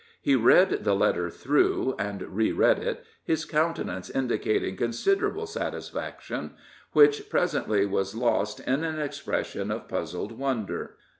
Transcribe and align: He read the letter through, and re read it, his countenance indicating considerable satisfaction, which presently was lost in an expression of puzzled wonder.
He 0.19 0.35
read 0.35 0.83
the 0.83 0.95
letter 0.95 1.29
through, 1.29 1.93
and 1.99 2.23
re 2.23 2.51
read 2.51 2.79
it, 2.79 3.05
his 3.23 3.45
countenance 3.45 4.09
indicating 4.09 4.75
considerable 4.75 5.45
satisfaction, 5.45 6.55
which 6.93 7.29
presently 7.29 7.85
was 7.85 8.15
lost 8.15 8.61
in 8.61 8.83
an 8.83 8.99
expression 8.99 9.69
of 9.69 9.87
puzzled 9.87 10.31
wonder. 10.31 10.97